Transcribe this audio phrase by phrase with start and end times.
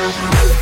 [0.00, 0.59] Thank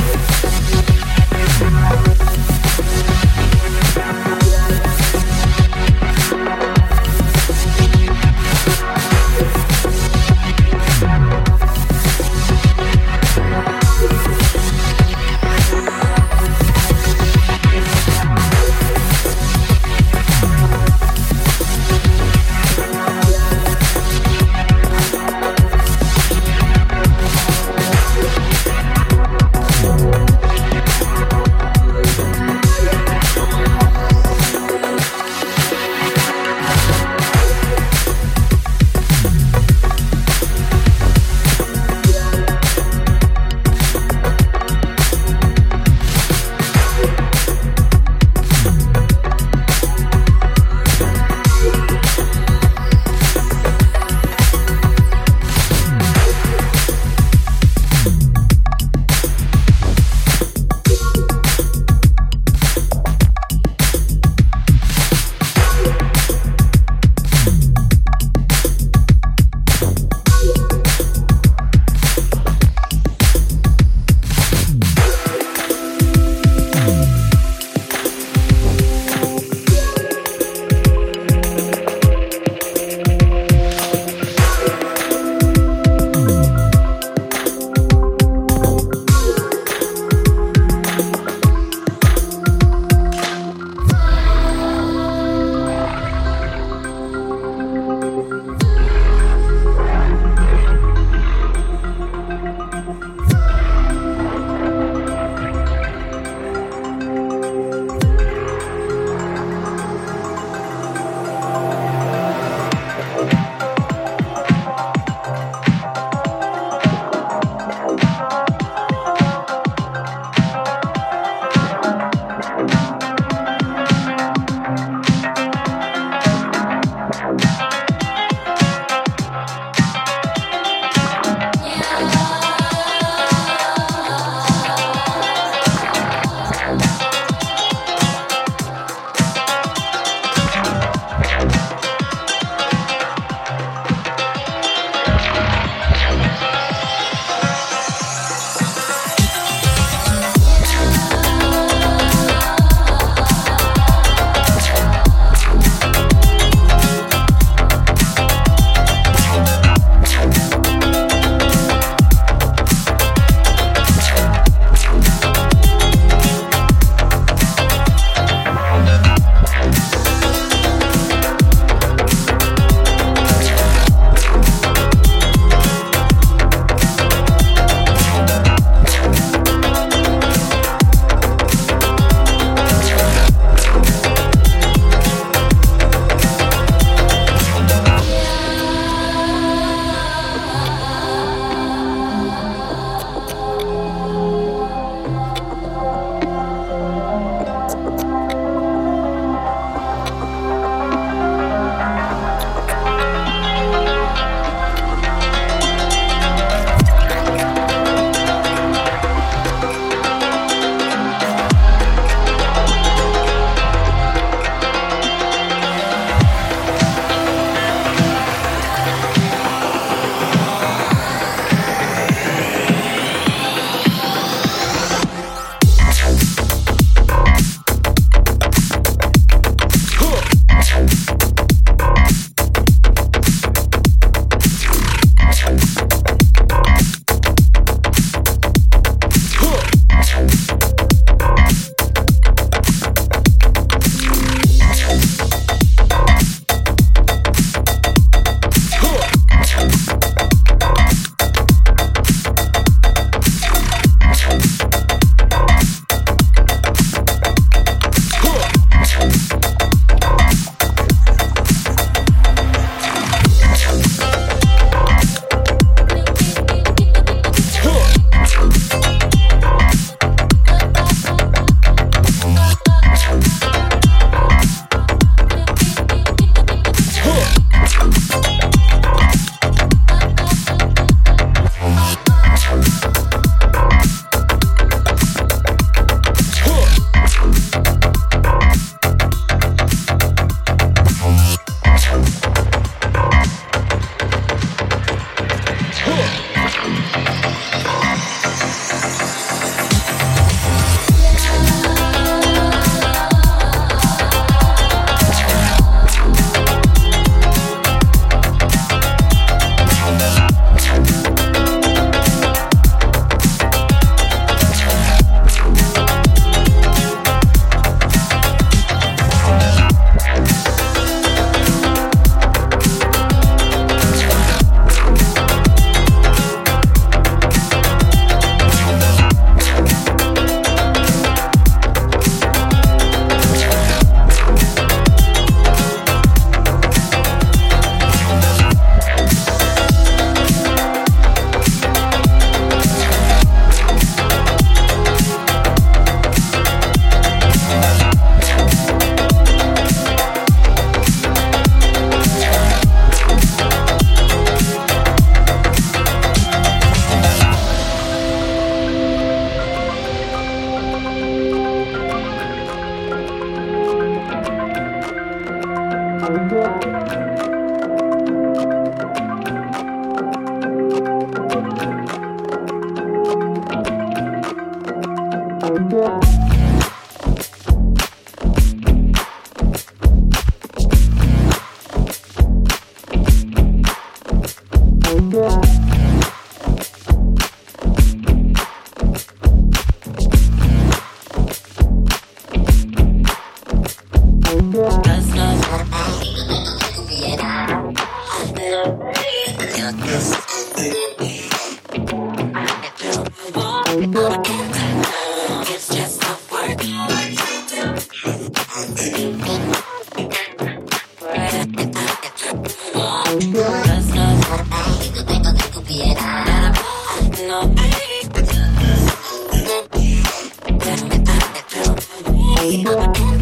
[422.50, 423.17] Yeah.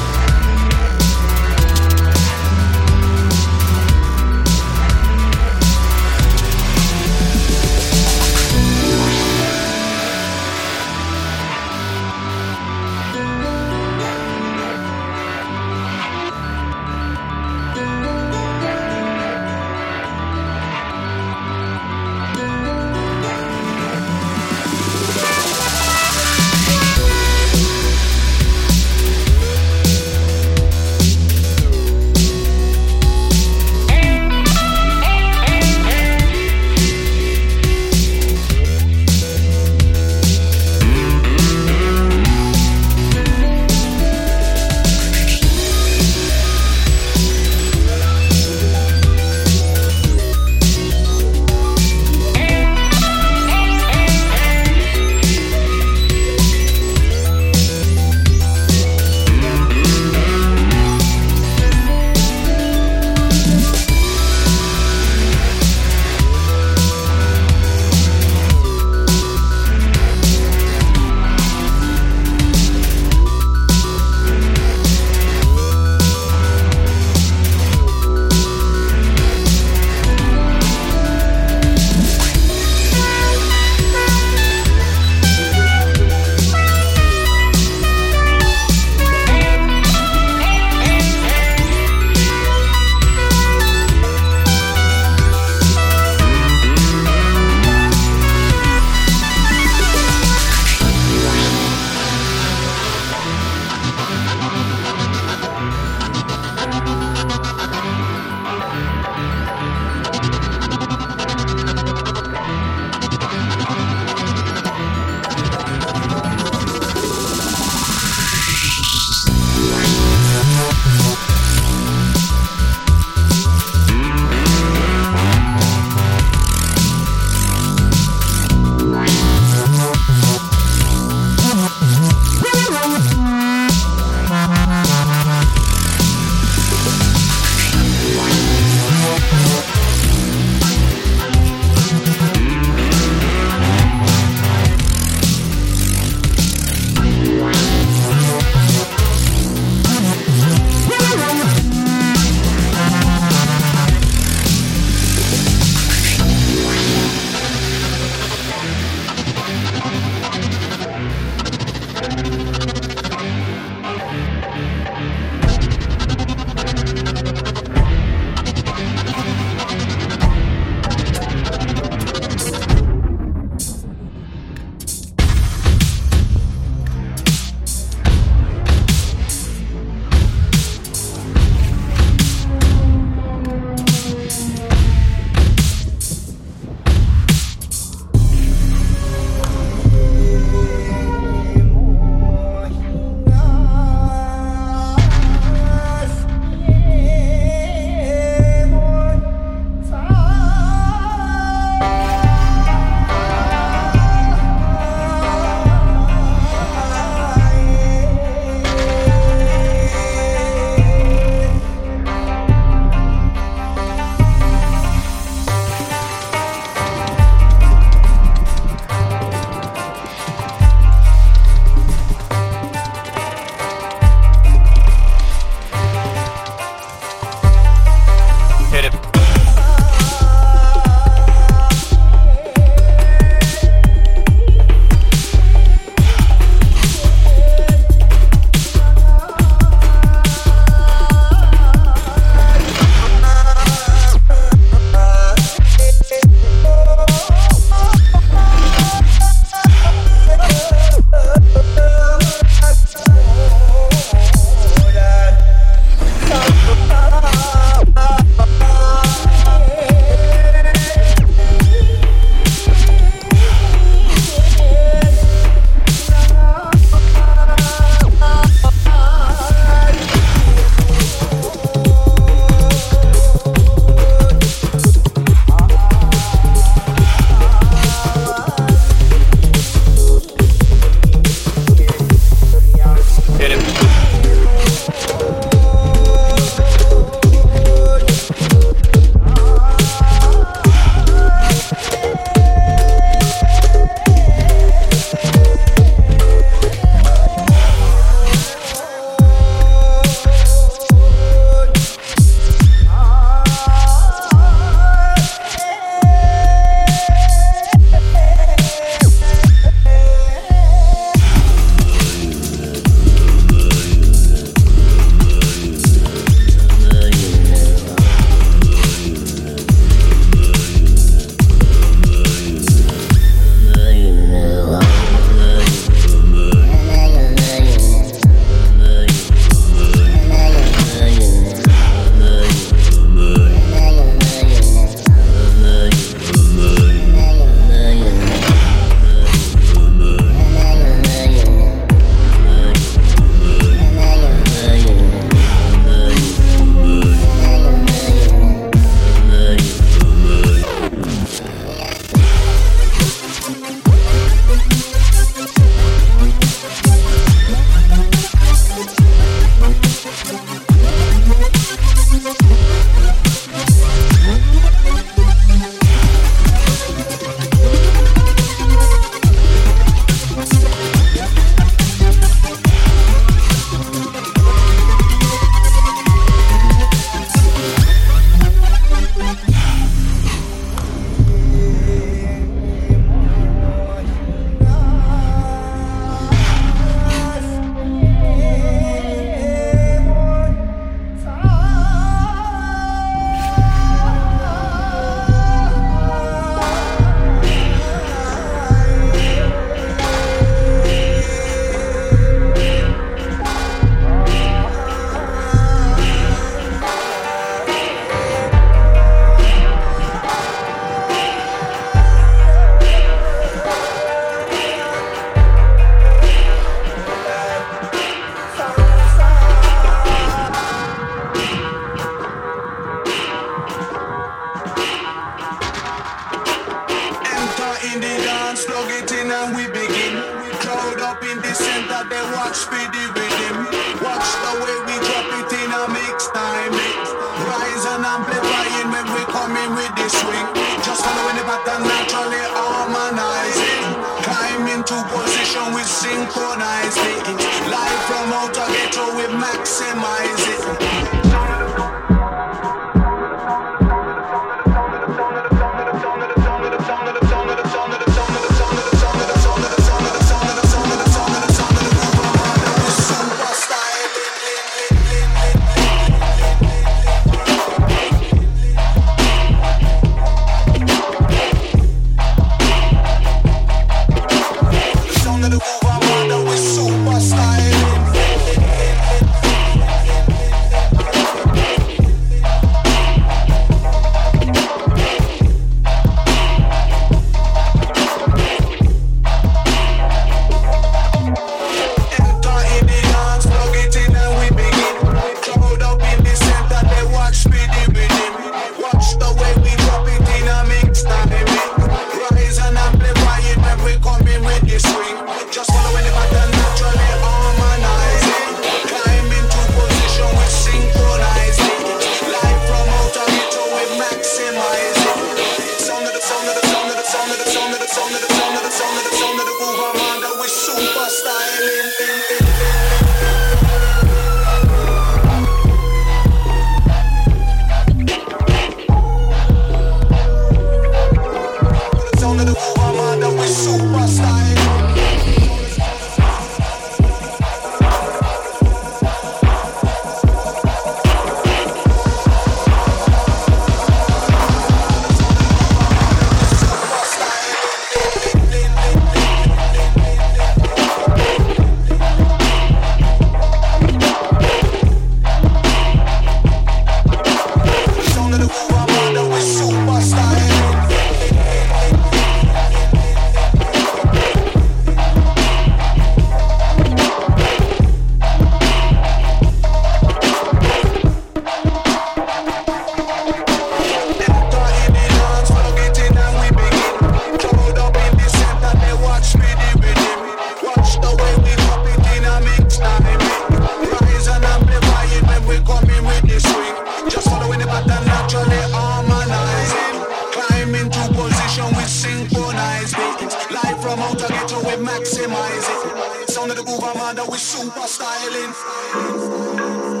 [594.71, 596.29] we maximize it.
[596.29, 600.00] Sound of the groove, I'm under, we super styling.